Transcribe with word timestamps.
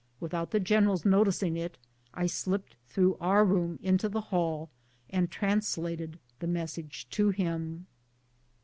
Without 0.19 0.49
the 0.49 0.59
general's 0.59 1.05
noticing 1.05 1.55
it, 1.55 1.77
I 2.11 2.25
slipped 2.25 2.75
through 2.87 3.17
our 3.21 3.45
room 3.45 3.77
into 3.83 4.09
the 4.09 4.19
hall 4.33 4.71
and 5.11 5.29
translated 5.29 6.17
the 6.39 6.47
mes 6.47 6.71
sage 6.71 7.07
to 7.11 7.29
him. 7.29 7.85